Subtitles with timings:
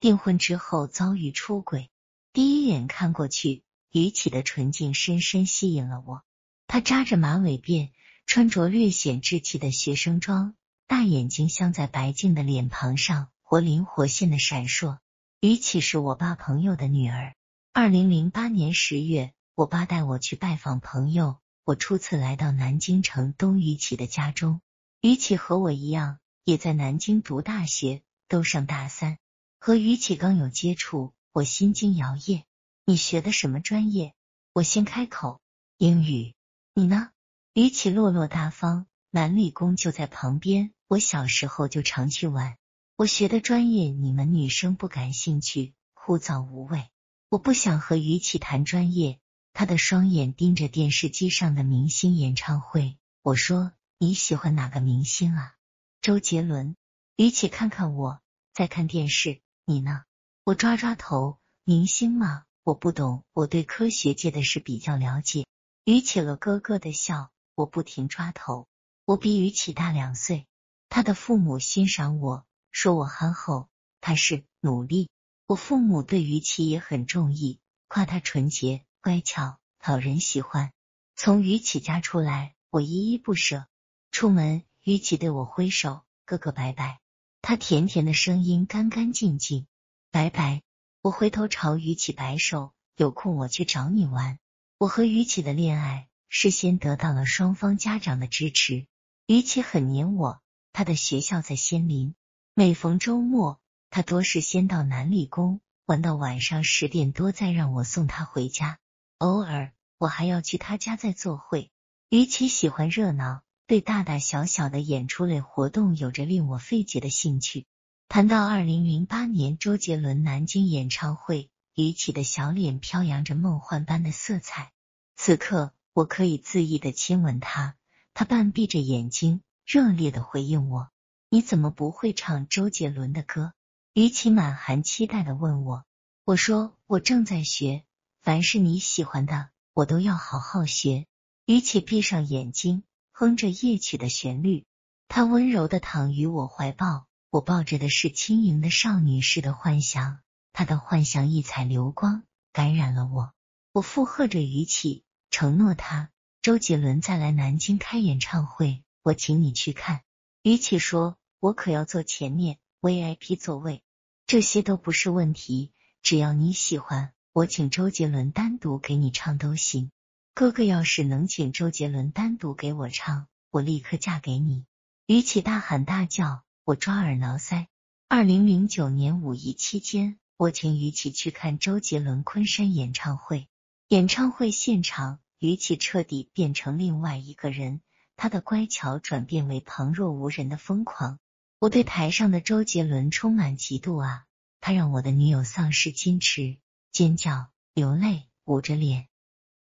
[0.00, 1.90] 订婚之后遭遇出轨，
[2.32, 3.62] 第一眼看过去，
[3.92, 6.22] 于启的纯净深深吸引了我。
[6.66, 7.90] 他扎着马尾辫，
[8.24, 10.54] 穿着略显稚气的学生装，
[10.86, 14.96] 大眼睛镶在白净的脸庞上，活灵活现的闪烁。
[15.38, 17.34] 于启是我爸朋友的女儿。
[17.74, 24.62] 二零零八年十月，我爸带我去拜访朋友，我初次来到南京城东于启的家中。
[25.02, 29.18] 于启和我一样，也在南京读大学，都上大三。
[29.62, 32.44] 和于启刚有接触，我心惊摇曳。
[32.86, 34.14] 你学的什么专业？
[34.54, 35.42] 我先开口，
[35.76, 36.34] 英语。
[36.72, 37.10] 你呢？
[37.52, 42.56] 于启落落大方，南理工就在旁边，我小时候就常去玩。
[42.96, 46.88] 我学的专业你们女生不感兴趣，枯燥无味。
[47.28, 49.20] 我不想和于启谈专业。
[49.52, 52.96] 他的双眼盯着电视机上的明星演唱会。
[53.20, 55.54] 我说你喜欢哪个明星啊？
[56.00, 56.76] 周杰伦。
[57.16, 58.22] 于启看看我，
[58.54, 59.42] 在看电视。
[59.64, 60.04] 你呢？
[60.44, 61.38] 我抓抓头。
[61.64, 63.24] 明星嘛，我不懂。
[63.32, 65.46] 我对科学界的事比较了解。
[65.84, 68.66] 于启了咯咯的笑，我不停抓头。
[69.04, 70.46] 我比于启大两岁，
[70.88, 73.68] 他的父母欣赏我说我憨厚，
[74.00, 75.10] 他是努力。
[75.46, 80.72] 我父母对于启也很中意，夸他纯洁乖巧，讨人喜欢。
[81.14, 83.66] 从于启家出来，我依依不舍。
[84.10, 87.00] 出门，于启对我挥手，哥哥拜拜。
[87.42, 89.66] 他甜甜的声音干干净净，
[90.10, 90.62] 拜拜。
[91.02, 94.38] 我回头朝于启摆手，有空我去找你玩。
[94.78, 98.86] 我和于启的恋爱事先得到了双方家长的支持。
[99.26, 100.40] 于启很黏我，
[100.72, 102.14] 他的学校在仙林，
[102.54, 108.78] 每逢周末，他多是先到南理工玩到晚上十点多，再让我送他回家。
[109.18, 111.70] 偶尔我还要去他家再做会。
[112.10, 117.66] 于启喜欢热闹，对大大小小的演出类活动有着令我费解的兴趣。
[118.08, 121.48] 谈到二零零八年周杰伦南京演唱会。
[121.76, 124.72] 于启的小脸飘扬着梦幻般的色彩，
[125.14, 127.76] 此刻我可以恣意的亲吻他，
[128.12, 130.90] 他半闭着眼睛，热烈的回应我
[131.30, 133.52] ：“你怎么不会唱周杰伦的歌？”
[133.94, 135.84] 于启满含期待的问我，
[136.24, 137.84] 我说：“我正在学，
[138.20, 141.06] 凡是你喜欢的，我都要好好学。”
[141.46, 142.82] 于启闭上眼睛，
[143.20, 144.64] 哼着夜曲的旋律，
[145.06, 150.20] 他温柔的躺于我怀抱，我抱着的是轻盈的少女式的幻想。
[150.54, 153.34] 他的幻想异彩流光感染了我，
[153.72, 156.08] 我附和着语气承诺他：
[156.40, 160.00] 周杰伦再来南京开演唱会，我请你去看。
[160.42, 163.82] 语气说：“我可要坐前面 VIP 座位，
[164.26, 169.90] 这些都不是问题，只要你喜欢，我请周杰伦单独给你唱都行。
[170.34, 174.66] 哥哥要是能请周杰伦单独给我唱，我立刻嫁给你。”
[175.06, 177.66] 语气大喊大叫，我抓耳挠腮。
[178.08, 180.16] 二零零九年五一期间。
[180.36, 183.46] 我请于启去看周杰伦昆山演唱会，
[183.88, 187.82] 演唱会现场，于启彻底变成另外一个人，
[188.16, 191.18] 他的乖巧转变为旁若无人的疯狂。
[191.58, 194.24] 我对台上的周杰伦充满嫉妒啊！
[194.62, 196.56] 他让我的女友丧失矜持，
[196.90, 199.08] 尖叫、流泪、捂着脸。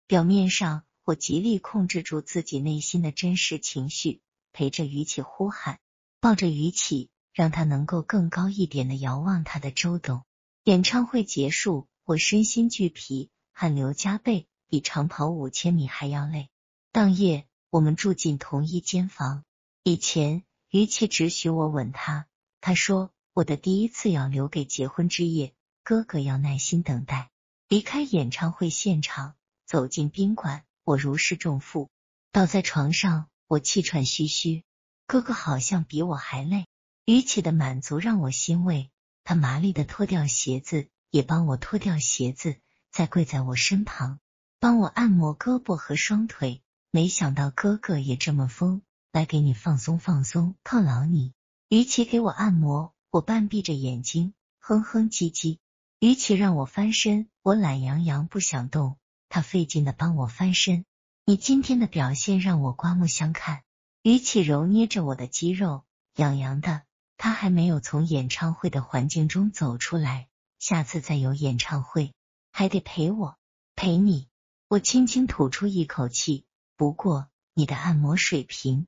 [0.10, 4.22] 表面上，我极力控制住自己内心的真实情绪，
[4.52, 5.78] 陪着于启呼喊，
[6.20, 10.24] 抱着于启，让他能够更高一点的遥望他的周董。
[10.64, 16.50] 演唱会结束，我身心俱疲，汗流浃背，比长跑五千米还要累。
[16.92, 19.44] 当夜，我们住进同一间房。
[19.84, 22.26] 以前，于琦只许我吻他，
[22.62, 25.54] 他说我的第一次要留给结婚之夜，
[25.84, 27.30] 哥哥要耐心等待。
[27.68, 29.36] 离开演唱会现场，
[29.70, 31.92] 走进宾馆，我如释重负，
[32.32, 34.64] 倒在床上，我气喘吁吁。
[35.06, 36.66] 哥哥好像比我还累。
[37.06, 38.90] 于琦的满足让我欣慰。
[39.24, 42.56] 他麻利的脱掉鞋子，也帮我脱掉鞋子，
[42.90, 44.20] 再跪在我身旁，
[44.60, 46.64] 帮我按摩胳膊和双腿。
[46.90, 48.82] 没想到哥哥也这么疯，
[49.12, 51.34] 来给你放松放松，犒劳你。
[51.68, 55.60] 于其给我按摩，我半闭着眼睛，哼哼唧唧。
[56.00, 58.98] 于其让我翻身，我懒洋洋不想动。
[59.30, 60.84] 他费劲的帮我翻身。
[61.26, 63.62] 你今天的表现让我刮目相看。
[64.02, 65.84] 于启揉捏着我的肌肉，
[66.16, 66.82] 痒痒的。
[67.18, 72.14] 他还没有从演唱会的环境中走出来，下次再有演唱会
[72.52, 73.38] 还得陪我
[73.76, 74.28] 陪你。
[74.70, 76.46] 我轻轻吐出一口气。
[76.78, 78.88] 不过你的按摩水平，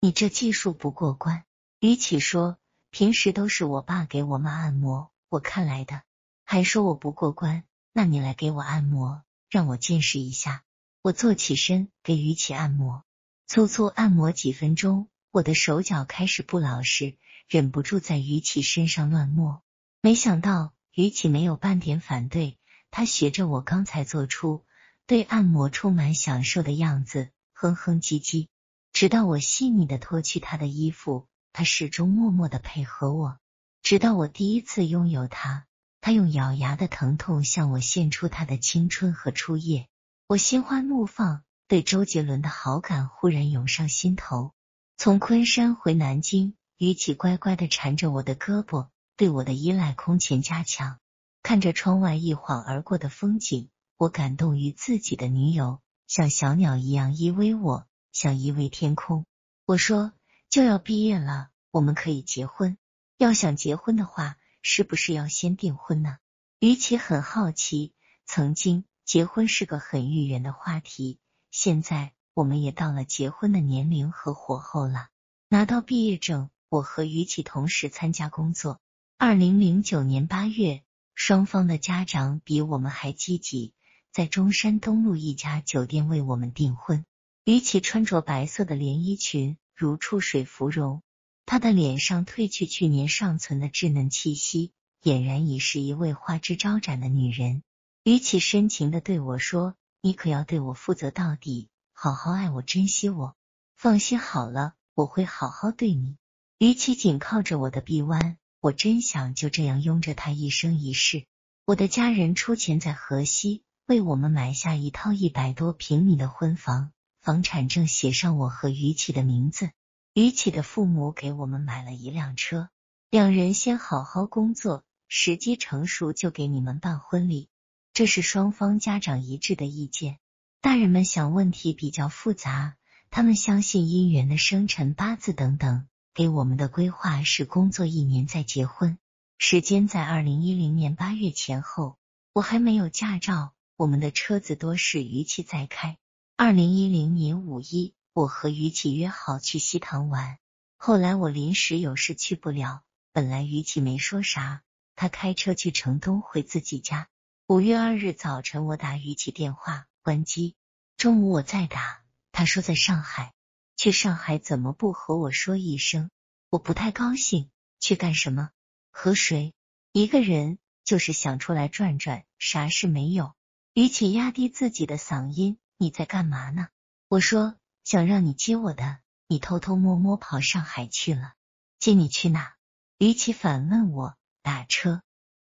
[0.00, 1.44] 你这技术不过关。
[1.80, 2.56] 于启说，
[2.90, 6.02] 平时都是我爸给我妈按摩，我看来的，
[6.44, 7.64] 还说我不过关。
[7.92, 10.62] 那你来给我按摩，让我见识一下。
[11.02, 13.04] 我坐起身给于启按摩，
[13.46, 17.16] 粗粗按摩几分钟，我的手脚开始不老实。
[17.48, 19.62] 忍不住在于启身上乱摸，
[20.00, 22.58] 没想到于启没有半点反对，
[22.90, 24.64] 他学着我刚才做出
[25.06, 28.48] 对按摩充满享受的样子，哼哼唧唧，
[28.92, 33.38] 直到我细腻的脱去他的衣服，他始终默默的配合我，
[33.80, 35.65] 直到我第一次拥有他，
[36.06, 39.88] 他用咬牙的疼痛向我献出他的青春和初夜，
[40.28, 44.52] 我心花怒放，对周杰伦的好感忽然涌上心头。
[44.96, 48.86] 从昆山回南京，于启乖乖的缠着我的胳膊。
[49.16, 51.00] 对我的依赖空前加强，
[51.42, 59.26] 看着窗外一晃而过的风景，我感动于自己的女友像小鸟一样依偎我，像依偎天空。
[59.64, 60.12] 我说
[60.48, 62.78] 就要毕业了，我们可以结婚。
[63.18, 64.36] 要想结婚的话，
[64.68, 66.18] 是不是要先订婚呢？
[66.58, 67.92] 于琦很好奇，
[68.24, 71.20] 曾经结婚是个很愈远的话题，
[71.52, 75.06] 现在我们也到了结婚的年龄和火候了。
[75.48, 78.80] 拿到毕业证，我和于琦同时参加工作。
[79.16, 80.82] 二零零九年八月，
[81.14, 83.72] 双方的家长比我们还积极，
[84.12, 87.04] 在中山东路一家酒店为我们订婚。
[87.44, 91.02] 于琦穿着白色的连衣裙，如出水芙蓉，
[91.46, 94.72] 她的脸上褪去去年尚存的稚嫩气息，
[95.02, 97.62] 俨然已是一位花枝招展的女人。
[98.02, 103.36] 于琦深情的对我说：“你可要对我负责到底，好好爱我，珍惜我。
[103.76, 106.16] 放心好了，我会好好对你。”
[106.58, 108.36] 于琦紧靠着我的臂弯。
[108.60, 111.26] 我真想就这样拥着他一生一世。
[111.66, 116.90] 我的家人出钱在河西为我们买下一套一百多平米的婚房，
[117.20, 119.70] 房产证写上我和于启的名字。
[120.18, 122.70] 于启的父母给我们买了一辆车，
[123.10, 127.50] 两人先好好工作，时机成熟就给你们办婚礼。
[127.92, 130.16] 这是双方家长一致的意见。
[130.62, 132.76] 大人们想问题比较复杂，
[133.10, 135.86] 他们相信姻缘的生辰八字等等。
[136.14, 138.96] 给我们的规划是工作一年再结婚，
[139.36, 141.98] 时间在二零一零年八月前后。
[142.32, 145.98] 我还没有驾照，我们的车子多是于琦在开。
[146.38, 150.38] 二零一零年五一，我和于启约好去西塘玩，
[150.78, 152.82] 后来我临时有事去不了。
[153.12, 154.62] 本来于启没说啥，
[154.94, 157.08] 他开车去城东回自己家。
[157.46, 160.56] 五月二日早晨，我打于启电话，关机。
[160.96, 163.34] 中午我再打，他说在上海。
[163.76, 166.08] 去上海怎么不和我说一声？
[166.48, 167.50] 我不太高兴。
[167.80, 168.48] 去干什么？
[168.90, 169.52] 和谁？
[169.92, 173.34] 一个人，就是想出来转转，啥事没有。
[173.74, 176.68] 于启压低自己的嗓音：“你在干嘛呢？”
[177.08, 178.98] 我说：“想让你接我的，
[179.28, 181.34] 你偷偷摸摸跑上海去了。
[181.78, 182.56] 接你去哪？”
[182.98, 185.02] 于启反问我：“打车。”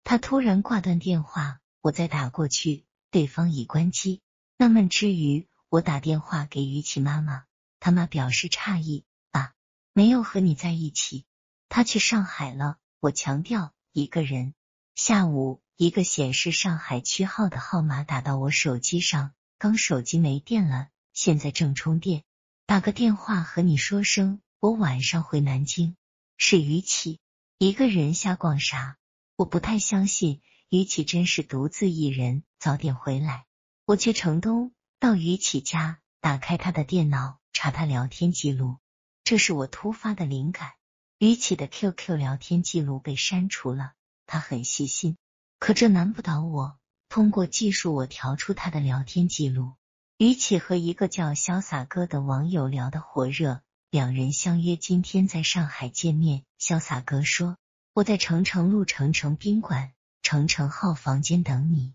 [0.04, 4.22] 他突然挂断电话，我再打过去，对方已关机。
[4.58, 7.46] 纳闷之余，我打电话给于启妈妈。
[7.80, 9.54] 他妈表示诧异，爸
[9.94, 11.26] 没有和你在一起，
[11.70, 12.76] 他去上海了。
[13.00, 14.54] 我强调一个人。
[14.96, 22.22] 下午，一个显示上海区号的号码打到我手机上，刚手机没电了，现在正充电。
[22.68, 25.96] 打个电话和你说声，我晚上回南京。
[26.38, 27.20] 是于启，
[27.58, 28.98] 一个人瞎逛啥？
[29.36, 32.44] 我不太相信于启真是独自一人。
[32.60, 33.48] 早点回来。
[33.88, 37.40] 我去城东，到于启家，打开他的电脑。
[37.52, 38.78] 查他聊天记录，
[39.24, 40.74] 这是我突发的灵感。
[41.18, 43.94] 于启的 QQ 聊天记录被删除了，
[44.28, 45.18] 他很细心，
[45.58, 46.78] 可这难不倒我。
[47.10, 49.74] 通过技术，我调出他的聊天记录。
[50.20, 56.42] 于启和一个叫潇洒哥的网友聊得火热，两人相约今天在上海见面。
[56.60, 57.56] 潇洒哥说
[57.94, 59.92] ：“我在城城路城城宾馆
[60.24, 61.94] 城城号房间等你。”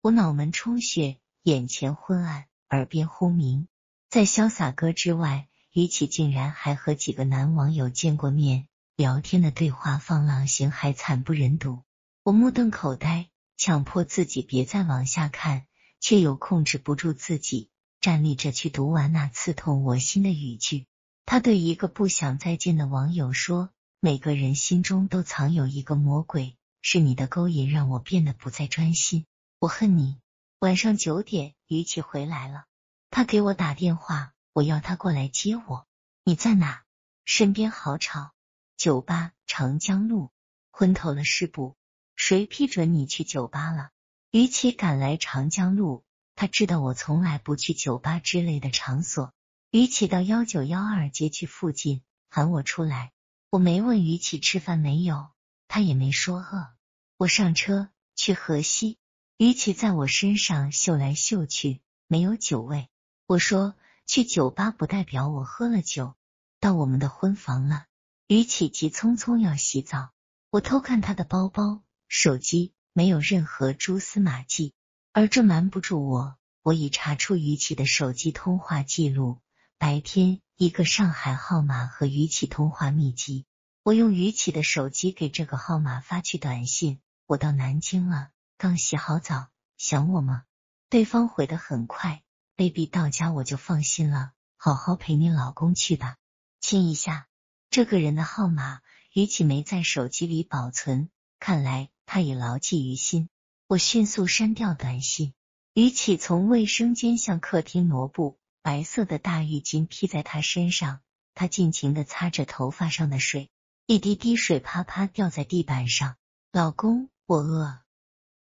[0.00, 3.68] 我脑门充血，眼前昏暗，耳边轰鸣。
[4.08, 11.82] 在潇洒哥之外，于启竟然还和几个男网友见过面，聊天的对话放浪形骸，惨不忍睹。
[12.22, 15.66] 我目瞪口呆，强迫自己别再往下看，
[16.00, 20.86] 却又控制不住自己，站立着去读完那刺痛我心的语句。
[21.26, 29.26] 他对一个不想再见的网友说：“每个人心中都藏有一个魔鬼，是你的勾引让我变得不再专心。
[29.58, 30.18] 我恨你。”
[30.60, 32.64] 晚上九点，于琦回来了。
[33.10, 35.86] 他给我打电话，我要他过来接我。
[36.24, 36.82] 你在哪？
[37.24, 38.32] 身边好吵。
[38.76, 40.30] 酒吧长江路。
[40.72, 41.76] 昏头了是不？
[42.16, 43.90] 谁批准你去酒吧了？
[44.30, 46.04] 于启赶来长江路，
[46.34, 49.32] 他知道我从来不去酒吧之类的场所。
[49.70, 53.12] 于启到幺九幺二街区附近喊我出来，
[53.48, 55.30] 我没问于启吃饭没有，
[55.66, 56.68] 他也没说饿。
[57.16, 58.98] 我上车去河西，
[59.38, 62.90] 于启在我身上嗅来嗅去，没有酒味。
[63.26, 63.74] 我说
[64.06, 66.14] 去酒吧不代表我喝了酒。
[66.60, 67.86] 到我们的婚房了，
[68.26, 70.10] 于启急匆匆要洗澡，
[70.50, 74.74] 我偷看他的包包、手机，没有任何蛛丝马迹。
[75.12, 79.38] 而这瞒不住我，我已查出于启的手机通话记录，
[79.78, 83.46] 白天一个上海号码和于启通话秘籍。
[83.84, 90.42] 我用于启的手机给这个号码发去短信：“我到南京了，刚洗好澡，想我吗？”
[90.90, 92.24] 对方回的很快
[92.56, 96.16] ，“baby 到家我就放心了，好好陪你老公去吧。”
[96.60, 97.28] 亲一下，
[97.70, 98.80] 这个人的号码，
[99.12, 103.28] 于启没在手机里保存，看来他已牢记于心。
[103.66, 105.34] 我迅速删掉短信。
[105.74, 111.00] 于启从卫生间向客厅挪步，白色的大浴巾披在他身上，
[111.34, 113.50] 他尽情的擦着头发上的水。
[113.86, 116.16] 一滴滴水啪啪掉在地板上。
[116.50, 117.78] 老公，我饿。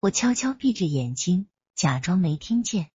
[0.00, 2.90] 我悄悄闭着眼睛，假装没听见。